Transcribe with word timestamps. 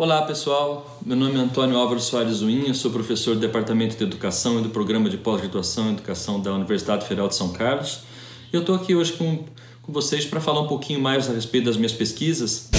Olá 0.00 0.22
pessoal, 0.22 0.98
meu 1.04 1.14
nome 1.14 1.34
é 1.34 1.42
Antônio 1.42 1.76
Álvaro 1.76 2.00
Soares 2.00 2.40
Uinha, 2.40 2.72
sou 2.72 2.90
professor 2.90 3.34
do 3.34 3.40
Departamento 3.42 3.98
de 3.98 4.02
Educação 4.02 4.58
e 4.58 4.62
do 4.62 4.70
Programa 4.70 5.10
de 5.10 5.18
Pós-Graduação 5.18 5.88
em 5.88 5.92
Educação 5.92 6.40
da 6.40 6.54
Universidade 6.54 7.06
Federal 7.06 7.28
de 7.28 7.36
São 7.36 7.52
Carlos. 7.52 8.04
E 8.50 8.56
eu 8.56 8.62
estou 8.62 8.76
aqui 8.76 8.94
hoje 8.94 9.12
com, 9.12 9.44
com 9.82 9.92
vocês 9.92 10.24
para 10.24 10.40
falar 10.40 10.62
um 10.62 10.66
pouquinho 10.66 11.02
mais 11.02 11.28
a 11.28 11.34
respeito 11.34 11.66
das 11.66 11.76
minhas 11.76 11.92
pesquisas. 11.92 12.70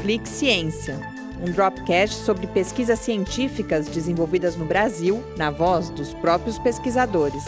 Clique 0.00 0.28
Ciência, 0.28 1.00
um 1.40 1.50
dropcast 1.50 2.24
sobre 2.24 2.46
pesquisas 2.46 3.00
científicas 3.00 3.88
desenvolvidas 3.88 4.54
no 4.54 4.66
Brasil, 4.66 5.24
na 5.36 5.50
voz 5.50 5.90
dos 5.90 6.14
próprios 6.14 6.56
pesquisadores. 6.56 7.42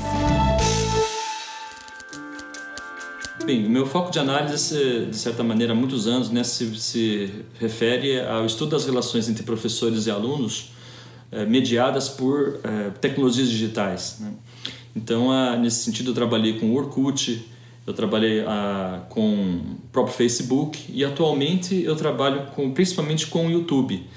Bem, 3.47 3.65
o 3.65 3.71
meu 3.71 3.87
foco 3.87 4.11
de 4.11 4.19
análise, 4.19 5.07
de 5.09 5.17
certa 5.17 5.45
maneira, 5.45 5.73
há 5.73 5.77
muitos 5.77 6.09
anos, 6.09 6.31
né, 6.31 6.43
se, 6.43 6.77
se 6.81 7.31
refere 7.61 8.21
ao 8.21 8.45
estudo 8.45 8.73
das 8.73 8.85
relações 8.85 9.29
entre 9.29 9.45
professores 9.45 10.07
e 10.07 10.11
alunos 10.11 10.73
eh, 11.31 11.47
mediadas 11.47 12.09
por 12.09 12.59
eh, 12.65 12.91
tecnologias 13.01 13.49
digitais. 13.49 14.17
Né? 14.19 14.33
Então, 14.97 15.31
ah, 15.31 15.57
nesse 15.57 15.85
sentido, 15.85 16.11
eu 16.11 16.15
trabalhei 16.15 16.59
com 16.59 16.73
o 16.73 16.75
Orkut, 16.75 17.47
eu 17.87 17.93
trabalhei 17.95 18.41
ah, 18.41 19.05
com 19.11 19.23
o 19.23 19.77
próprio 19.93 20.13
Facebook 20.17 20.85
e 20.93 21.05
atualmente 21.05 21.81
eu 21.85 21.95
trabalho 21.95 22.47
com, 22.47 22.73
principalmente 22.73 23.29
com 23.29 23.47
o 23.47 23.51
YouTube. 23.51 24.09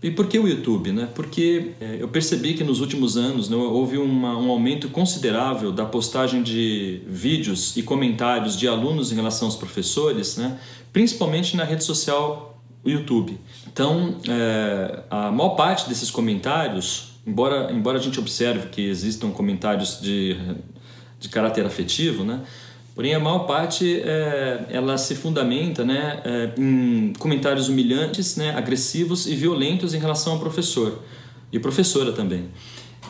E 0.00 0.10
por 0.12 0.28
que 0.28 0.38
o 0.38 0.46
YouTube? 0.46 0.92
Né? 0.92 1.08
Porque 1.12 1.72
é, 1.80 1.96
eu 1.98 2.08
percebi 2.08 2.54
que 2.54 2.62
nos 2.62 2.80
últimos 2.80 3.16
anos 3.16 3.48
né, 3.48 3.56
houve 3.56 3.98
uma, 3.98 4.38
um 4.38 4.50
aumento 4.50 4.88
considerável 4.88 5.72
da 5.72 5.84
postagem 5.84 6.42
de 6.42 7.02
vídeos 7.06 7.76
e 7.76 7.82
comentários 7.82 8.56
de 8.56 8.68
alunos 8.68 9.10
em 9.10 9.16
relação 9.16 9.48
aos 9.48 9.56
professores, 9.56 10.36
né? 10.36 10.58
principalmente 10.92 11.56
na 11.56 11.64
rede 11.64 11.82
social 11.82 12.48
YouTube. 12.84 13.38
Então, 13.66 14.16
é, 14.28 15.02
a 15.10 15.30
maior 15.32 15.50
parte 15.50 15.88
desses 15.88 16.10
comentários, 16.10 17.12
embora, 17.26 17.72
embora 17.72 17.98
a 17.98 18.00
gente 18.00 18.18
observe 18.18 18.68
que 18.68 18.82
existam 18.82 19.30
comentários 19.30 20.00
de, 20.00 20.36
de 21.18 21.28
caráter 21.28 21.66
afetivo, 21.66 22.24
né? 22.24 22.40
Porém, 22.98 23.14
a 23.14 23.20
maior 23.20 23.46
parte 23.46 24.00
é, 24.00 24.66
ela 24.70 24.98
se 24.98 25.14
fundamenta 25.14 25.84
né, 25.84 26.20
é, 26.24 26.50
em 26.58 27.12
comentários 27.16 27.68
humilhantes, 27.68 28.34
né, 28.34 28.50
agressivos 28.56 29.28
e 29.28 29.36
violentos 29.36 29.94
em 29.94 30.00
relação 30.00 30.32
ao 30.32 30.40
professor 30.40 30.98
e 31.52 31.60
professora 31.60 32.10
também. 32.10 32.46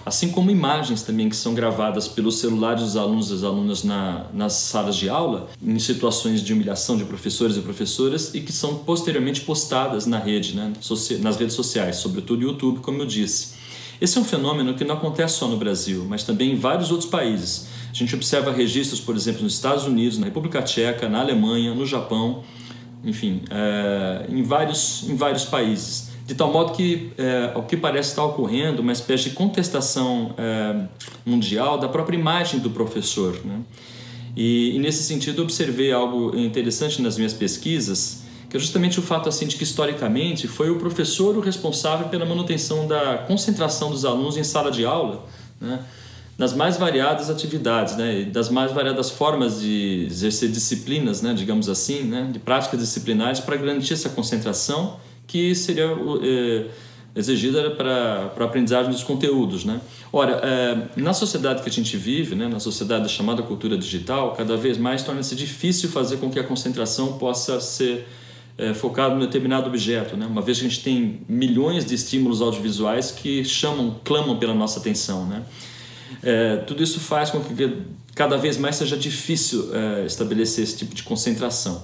Assim 0.04 0.28
como 0.28 0.50
imagens 0.50 1.00
também 1.00 1.30
que 1.30 1.36
são 1.36 1.54
gravadas 1.54 2.06
pelos 2.06 2.38
celulares 2.38 2.82
dos 2.82 2.96
alunos 2.98 3.30
e 3.30 3.32
das 3.32 3.42
alunas 3.42 3.82
na, 3.82 4.26
nas 4.34 4.52
salas 4.52 4.94
de 4.94 5.08
aula, 5.08 5.48
em 5.66 5.78
situações 5.78 6.42
de 6.42 6.52
humilhação 6.52 6.98
de 6.98 7.06
professores 7.06 7.56
e 7.56 7.60
professoras 7.62 8.34
e 8.34 8.42
que 8.42 8.52
são 8.52 8.74
posteriormente 8.80 9.40
postadas 9.40 10.04
na 10.04 10.18
rede, 10.18 10.54
né, 10.54 10.70
nas 11.22 11.38
redes 11.38 11.54
sociais, 11.54 11.96
sobretudo 11.96 12.42
YouTube, 12.42 12.80
como 12.80 13.00
eu 13.00 13.06
disse. 13.06 13.56
Esse 14.02 14.18
é 14.18 14.20
um 14.20 14.24
fenômeno 14.24 14.74
que 14.74 14.84
não 14.84 14.96
acontece 14.96 15.38
só 15.38 15.48
no 15.48 15.56
Brasil, 15.56 16.04
mas 16.06 16.22
também 16.22 16.52
em 16.52 16.56
vários 16.56 16.90
outros 16.90 17.08
países. 17.08 17.77
A 17.90 17.94
gente 17.94 18.14
observa 18.14 18.52
registros, 18.52 19.00
por 19.00 19.16
exemplo, 19.16 19.42
nos 19.42 19.54
Estados 19.54 19.84
Unidos, 19.84 20.18
na 20.18 20.26
República 20.26 20.62
Tcheca, 20.62 21.08
na 21.08 21.20
Alemanha, 21.20 21.74
no 21.74 21.86
Japão, 21.86 22.42
enfim, 23.04 23.42
é, 23.50 24.26
em, 24.28 24.42
vários, 24.42 25.08
em 25.08 25.16
vários 25.16 25.44
países. 25.44 26.10
De 26.26 26.34
tal 26.34 26.52
modo 26.52 26.72
que, 26.72 27.10
é, 27.16 27.52
o 27.56 27.62
que 27.62 27.76
parece 27.76 28.10
estar 28.10 28.24
ocorrendo, 28.24 28.82
uma 28.82 28.92
espécie 28.92 29.30
de 29.30 29.30
contestação 29.30 30.34
é, 30.36 30.84
mundial 31.24 31.78
da 31.78 31.88
própria 31.88 32.16
imagem 32.16 32.60
do 32.60 32.70
professor. 32.70 33.40
Né? 33.44 33.60
E, 34.36 34.76
e, 34.76 34.78
nesse 34.78 35.02
sentido, 35.02 35.42
observei 35.42 35.90
algo 35.90 36.36
interessante 36.36 37.00
nas 37.00 37.16
minhas 37.16 37.32
pesquisas, 37.32 38.24
que 38.50 38.56
é 38.56 38.60
justamente 38.60 38.98
o 38.98 39.02
fato 39.02 39.28
assim 39.28 39.46
de 39.46 39.56
que 39.56 39.64
historicamente 39.64 40.46
foi 40.46 40.70
o 40.70 40.76
professor 40.76 41.36
o 41.36 41.40
responsável 41.40 42.08
pela 42.08 42.26
manutenção 42.26 42.86
da 42.86 43.18
concentração 43.26 43.90
dos 43.90 44.04
alunos 44.04 44.36
em 44.36 44.44
sala 44.44 44.70
de 44.70 44.84
aula, 44.84 45.26
né? 45.60 45.80
Nas 46.38 46.54
mais 46.54 46.76
variadas 46.76 47.28
atividades, 47.28 47.96
né, 47.96 48.22
das 48.22 48.48
mais 48.48 48.70
variadas 48.70 49.10
formas 49.10 49.60
de 49.60 50.06
exercer 50.08 50.48
disciplinas, 50.48 51.20
né, 51.20 51.34
digamos 51.34 51.68
assim, 51.68 52.04
né, 52.04 52.30
de 52.32 52.38
práticas 52.38 52.78
disciplinares 52.78 53.40
para 53.40 53.56
garantir 53.56 53.94
essa 53.94 54.08
concentração 54.08 55.00
que 55.26 55.52
seria 55.56 55.90
é, 56.22 56.66
exigida 57.16 57.72
para 57.72 58.32
a 58.38 58.44
aprendizagem 58.44 58.92
dos 58.92 59.02
conteúdos, 59.02 59.64
né. 59.64 59.80
Ora, 60.12 60.40
é, 60.44 61.00
na 61.00 61.12
sociedade 61.12 61.60
que 61.60 61.68
a 61.68 61.72
gente 61.72 61.96
vive, 61.96 62.36
né, 62.36 62.46
na 62.46 62.60
sociedade 62.60 63.08
chamada 63.08 63.42
cultura 63.42 63.76
digital, 63.76 64.32
cada 64.34 64.56
vez 64.56 64.78
mais 64.78 65.02
torna-se 65.02 65.34
difícil 65.34 65.88
fazer 65.90 66.18
com 66.18 66.30
que 66.30 66.38
a 66.38 66.44
concentração 66.44 67.18
possa 67.18 67.60
ser 67.60 68.06
é, 68.56 68.72
focada 68.74 69.14
em 69.14 69.18
determinado 69.20 69.68
objeto, 69.68 70.16
né? 70.16 70.26
Uma 70.26 70.42
vez 70.42 70.58
que 70.58 70.66
a 70.66 70.68
gente 70.68 70.82
tem 70.82 71.20
milhões 71.28 71.84
de 71.84 71.94
estímulos 71.94 72.42
audiovisuais 72.42 73.12
que 73.12 73.44
chamam, 73.44 74.00
clamam 74.04 74.36
pela 74.36 74.52
nossa 74.52 74.80
atenção, 74.80 75.24
né? 75.26 75.44
É, 76.22 76.56
tudo 76.58 76.82
isso 76.82 77.00
faz 77.00 77.30
com 77.30 77.40
que 77.40 77.54
cada 78.14 78.36
vez 78.36 78.56
mais 78.56 78.76
seja 78.76 78.96
difícil 78.96 79.70
é, 79.74 80.04
estabelecer 80.04 80.64
esse 80.64 80.76
tipo 80.76 80.94
de 80.94 81.02
concentração. 81.02 81.82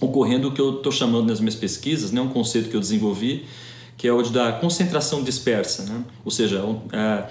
Ocorrendo 0.00 0.48
o 0.48 0.52
que 0.52 0.60
eu 0.60 0.76
estou 0.76 0.92
chamando 0.92 1.26
nas 1.26 1.40
minhas 1.40 1.56
pesquisas, 1.56 2.12
né, 2.12 2.20
um 2.20 2.28
conceito 2.28 2.68
que 2.68 2.76
eu 2.76 2.80
desenvolvi, 2.80 3.44
que 3.96 4.06
é 4.06 4.12
o 4.12 4.22
de 4.22 4.30
da 4.30 4.52
concentração 4.52 5.24
dispersa. 5.24 5.82
Né? 5.82 6.04
Ou 6.24 6.30
seja, 6.30 6.64
é, 6.92 7.28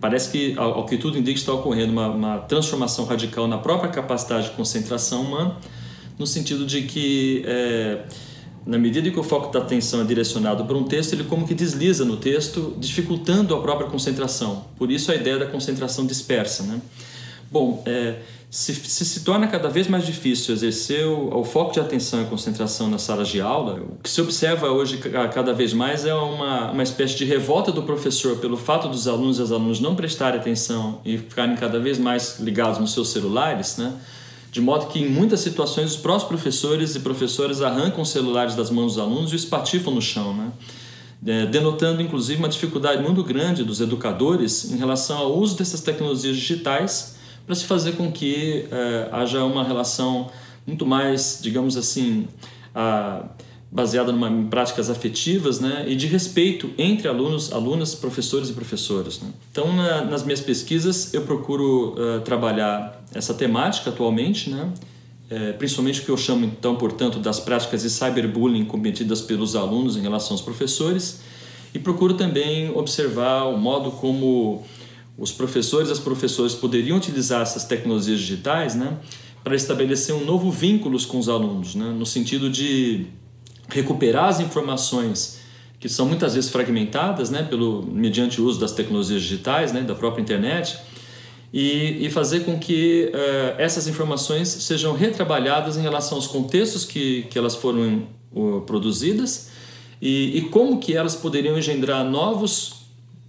parece 0.00 0.30
que, 0.30 0.58
ao, 0.58 0.78
ao, 0.78 0.86
que 0.86 0.96
tudo 0.96 1.18
indica, 1.18 1.38
está 1.38 1.52
ocorrendo 1.52 1.92
uma, 1.92 2.08
uma 2.08 2.38
transformação 2.38 3.04
radical 3.04 3.46
na 3.46 3.58
própria 3.58 3.90
capacidade 3.90 4.48
de 4.48 4.56
concentração 4.56 5.22
humana, 5.22 5.56
no 6.18 6.26
sentido 6.26 6.64
de 6.64 6.82
que 6.82 7.42
é, 7.46 8.04
na 8.68 8.76
medida 8.76 9.10
que 9.10 9.18
o 9.18 9.22
foco 9.22 9.50
da 9.50 9.60
atenção 9.60 10.02
é 10.02 10.04
direcionado 10.04 10.62
para 10.66 10.76
um 10.76 10.84
texto, 10.84 11.14
ele 11.14 11.24
como 11.24 11.48
que 11.48 11.54
desliza 11.54 12.04
no 12.04 12.18
texto, 12.18 12.74
dificultando 12.76 13.54
a 13.54 13.62
própria 13.62 13.88
concentração. 13.88 14.66
Por 14.76 14.90
isso 14.92 15.10
a 15.10 15.14
ideia 15.14 15.38
da 15.38 15.46
concentração 15.46 16.04
dispersa. 16.04 16.64
Né? 16.64 16.78
Bom, 17.50 17.82
é, 17.86 18.16
se, 18.50 18.74
se, 18.74 19.06
se 19.06 19.20
torna 19.20 19.46
cada 19.46 19.70
vez 19.70 19.88
mais 19.88 20.04
difícil 20.04 20.54
exercer 20.54 21.06
o, 21.06 21.38
o, 21.38 21.44
foco 21.44 21.72
de 21.72 21.80
atenção 21.80 22.20
e 22.20 22.26
concentração 22.26 22.90
nas 22.90 23.00
salas 23.00 23.28
de 23.28 23.40
aula, 23.40 23.80
o 23.80 24.02
que 24.02 24.10
se 24.10 24.20
observa 24.20 24.68
hoje 24.68 24.98
cada 25.32 25.54
vez 25.54 25.72
mais 25.72 26.04
é 26.04 26.12
uma, 26.12 26.70
uma 26.70 26.82
espécie 26.82 27.16
de 27.16 27.24
revolta 27.24 27.72
do 27.72 27.84
professor 27.84 28.36
pelo 28.36 28.58
fato 28.58 28.86
dos 28.86 29.08
alunos 29.08 29.38
e 29.38 29.42
as 29.42 29.50
alunas 29.50 29.80
não 29.80 29.96
prestarem 29.96 30.38
atenção 30.38 31.00
e 31.06 31.16
ficarem 31.16 31.56
cada 31.56 31.80
vez 31.80 31.98
mais 31.98 32.38
ligados 32.38 32.78
nos 32.78 32.92
seus 32.92 33.08
celulares, 33.08 33.78
né? 33.78 33.94
De 34.50 34.60
modo 34.60 34.86
que 34.86 35.00
em 35.00 35.08
muitas 35.08 35.40
situações 35.40 35.92
os 35.92 35.96
próprios 35.96 36.28
professores 36.28 36.94
e 36.94 37.00
professoras 37.00 37.60
arrancam 37.62 38.02
os 38.02 38.10
celulares 38.10 38.54
das 38.54 38.70
mãos 38.70 38.94
dos 38.94 38.98
alunos 38.98 39.32
e 39.32 39.34
os 39.36 39.42
espatifam 39.42 39.92
no 39.92 40.02
chão, 40.02 40.34
né? 40.34 40.52
É, 41.26 41.46
denotando 41.46 42.00
inclusive 42.00 42.38
uma 42.38 42.48
dificuldade 42.48 43.02
muito 43.02 43.24
grande 43.24 43.64
dos 43.64 43.80
educadores 43.80 44.70
em 44.70 44.76
relação 44.76 45.18
ao 45.18 45.36
uso 45.36 45.56
dessas 45.56 45.80
tecnologias 45.80 46.36
digitais 46.36 47.16
para 47.44 47.56
se 47.56 47.64
fazer 47.64 47.92
com 47.96 48.12
que 48.12 48.66
é, 48.70 49.08
haja 49.10 49.42
uma 49.42 49.64
relação 49.64 50.30
muito 50.64 50.86
mais, 50.86 51.40
digamos 51.42 51.76
assim, 51.76 52.28
a, 52.74 53.24
baseada 53.70 54.10
numa, 54.12 54.30
em 54.30 54.46
práticas 54.46 54.88
afetivas 54.88 55.60
né, 55.60 55.84
e 55.86 55.94
de 55.94 56.06
respeito 56.06 56.70
entre 56.78 57.06
alunos, 57.06 57.52
alunas, 57.52 57.94
professores 57.94 58.48
e 58.48 58.52
professoras. 58.52 59.20
Né? 59.20 59.28
Então, 59.52 59.74
na, 59.74 60.04
nas 60.04 60.24
minhas 60.24 60.40
pesquisas, 60.40 61.12
eu 61.12 61.22
procuro 61.22 61.94
uh, 61.94 62.20
trabalhar 62.20 63.04
essa 63.14 63.34
temática 63.34 63.90
atualmente, 63.90 64.50
né? 64.50 64.72
É, 65.30 65.52
principalmente 65.52 66.00
o 66.00 66.04
que 66.04 66.10
eu 66.10 66.16
chamo, 66.16 66.46
então, 66.46 66.76
portanto, 66.76 67.18
das 67.18 67.38
práticas 67.38 67.82
de 67.82 67.90
cyberbullying 67.90 68.64
cometidas 68.64 69.20
pelos 69.20 69.54
alunos 69.54 69.94
em 69.94 70.00
relação 70.00 70.32
aos 70.32 70.40
professores, 70.40 71.20
e 71.74 71.78
procuro 71.78 72.14
também 72.14 72.74
observar 72.74 73.44
o 73.44 73.58
modo 73.58 73.90
como 73.90 74.64
os 75.18 75.30
professores 75.30 75.90
e 75.90 75.92
as 75.92 75.98
professoras 75.98 76.54
poderiam 76.54 76.96
utilizar 76.96 77.42
essas 77.42 77.64
tecnologias 77.64 78.20
digitais 78.20 78.74
né, 78.74 78.96
para 79.44 79.54
estabelecer 79.54 80.14
um 80.14 80.24
novo 80.24 80.50
vínculo 80.50 80.98
com 81.06 81.18
os 81.18 81.28
alunos, 81.28 81.74
né, 81.74 81.86
no 81.90 82.06
sentido 82.06 82.48
de 82.48 83.06
recuperar 83.68 84.26
as 84.26 84.40
informações 84.40 85.38
que 85.80 85.88
são 85.88 86.06
muitas 86.06 86.34
vezes 86.34 86.50
fragmentadas, 86.50 87.30
né, 87.30 87.42
pelo 87.42 87.82
mediante 87.82 88.40
o 88.40 88.44
uso 88.44 88.58
das 88.58 88.72
tecnologias 88.72 89.22
digitais, 89.22 89.72
né, 89.72 89.82
da 89.82 89.94
própria 89.94 90.20
internet, 90.20 90.76
e, 91.52 92.04
e 92.04 92.10
fazer 92.10 92.40
com 92.40 92.58
que 92.58 93.12
uh, 93.14 93.60
essas 93.60 93.86
informações 93.86 94.48
sejam 94.48 94.94
retrabalhadas 94.94 95.76
em 95.76 95.82
relação 95.82 96.18
aos 96.18 96.26
contextos 96.26 96.84
que, 96.84 97.22
que 97.30 97.38
elas 97.38 97.54
foram 97.54 98.08
uh, 98.32 98.60
produzidas 98.62 99.50
e, 100.02 100.36
e 100.38 100.42
como 100.50 100.78
que 100.78 100.94
elas 100.94 101.14
poderiam 101.14 101.56
engendrar 101.56 102.04
novos 102.04 102.78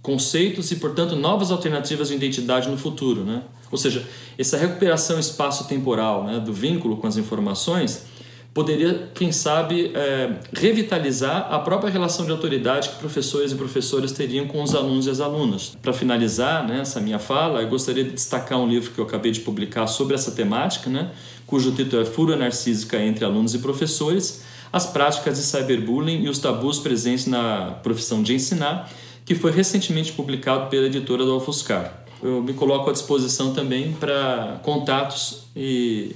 conceitos 0.02 0.70
e, 0.70 0.76
portanto, 0.76 1.14
novas 1.14 1.50
alternativas 1.50 2.08
de 2.08 2.14
identidade 2.14 2.68
no 2.68 2.76
futuro, 2.76 3.22
né? 3.22 3.42
Ou 3.70 3.78
seja, 3.78 4.04
essa 4.36 4.56
recuperação 4.56 5.18
espaço-temporal 5.18 6.24
né, 6.24 6.40
do 6.40 6.52
vínculo 6.52 6.96
com 6.96 7.06
as 7.06 7.16
informações 7.16 8.04
poderia, 8.52 9.10
quem 9.14 9.30
sabe, 9.30 9.92
é, 9.94 10.36
revitalizar 10.52 11.52
a 11.52 11.58
própria 11.60 11.90
relação 11.90 12.24
de 12.24 12.32
autoridade 12.32 12.88
que 12.88 12.96
professores 12.96 13.52
e 13.52 13.54
professoras 13.54 14.12
teriam 14.12 14.46
com 14.46 14.62
os 14.62 14.74
alunos 14.74 15.06
e 15.06 15.10
as 15.10 15.20
alunas. 15.20 15.76
Para 15.80 15.92
finalizar 15.92 16.66
né, 16.66 16.80
essa 16.80 17.00
minha 17.00 17.18
fala, 17.18 17.62
eu 17.62 17.68
gostaria 17.68 18.02
de 18.02 18.10
destacar 18.10 18.58
um 18.58 18.68
livro 18.68 18.90
que 18.90 18.98
eu 18.98 19.04
acabei 19.04 19.30
de 19.30 19.40
publicar 19.40 19.86
sobre 19.86 20.14
essa 20.14 20.32
temática, 20.32 20.90
né, 20.90 21.10
cujo 21.46 21.72
título 21.72 22.02
é 22.02 22.04
Fúria 22.04 22.36
Narcísica 22.36 23.00
entre 23.00 23.24
Alunos 23.24 23.54
e 23.54 23.58
Professores, 23.58 24.44
as 24.72 24.86
práticas 24.86 25.36
de 25.36 25.44
cyberbullying 25.44 26.22
e 26.24 26.28
os 26.28 26.38
tabus 26.38 26.78
presentes 26.78 27.26
na 27.26 27.78
profissão 27.82 28.22
de 28.22 28.34
ensinar, 28.34 28.90
que 29.24 29.34
foi 29.34 29.50
recentemente 29.50 30.12
publicado 30.12 30.68
pela 30.68 30.86
editora 30.86 31.24
do 31.24 31.32
Alfuscar. 31.32 32.04
Eu 32.22 32.42
me 32.42 32.52
coloco 32.52 32.90
à 32.90 32.92
disposição 32.92 33.52
também 33.52 33.92
para 33.92 34.60
contatos 34.62 35.44
e, 35.56 36.14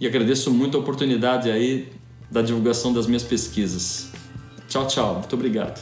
e 0.00 0.06
agradeço 0.06 0.50
muito 0.50 0.76
a 0.76 0.80
oportunidade 0.80 1.50
aí 1.50 1.88
da 2.30 2.42
divulgação 2.42 2.92
das 2.92 3.06
minhas 3.06 3.22
pesquisas. 3.22 4.10
Tchau, 4.68 4.86
tchau. 4.86 5.14
Muito 5.16 5.34
obrigado. 5.34 5.80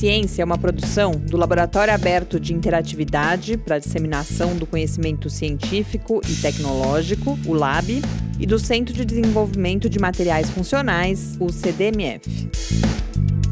Ciência 0.00 0.40
é 0.40 0.44
uma 0.46 0.56
produção 0.56 1.10
do 1.10 1.36
Laboratório 1.36 1.92
Aberto 1.92 2.40
de 2.40 2.54
Interatividade 2.54 3.58
para 3.58 3.78
Disseminação 3.78 4.56
do 4.56 4.64
Conhecimento 4.64 5.28
Científico 5.28 6.22
e 6.26 6.36
Tecnológico, 6.36 7.38
o 7.46 7.52
LAB, 7.52 8.00
e 8.38 8.46
do 8.46 8.58
Centro 8.58 8.94
de 8.94 9.04
Desenvolvimento 9.04 9.90
de 9.90 9.98
Materiais 9.98 10.48
Funcionais, 10.48 11.36
o 11.38 11.52
CDMF. 11.52 12.48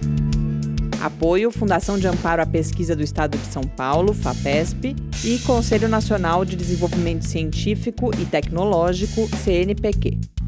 Apoio 1.01 1.50
Fundação 1.50 1.98
de 1.98 2.07
Amparo 2.07 2.42
à 2.42 2.45
Pesquisa 2.45 2.94
do 2.95 3.01
Estado 3.01 3.38
de 3.38 3.48
São 3.48 3.63
Paulo, 3.63 4.13
FAPESP, 4.13 4.95
e 5.24 5.39
Conselho 5.39 5.88
Nacional 5.88 6.44
de 6.44 6.57
Desenvolvimento 6.57 7.24
Científico 7.24 8.12
e 8.19 8.25
Tecnológico, 8.25 9.30
CNPq. 9.44 10.38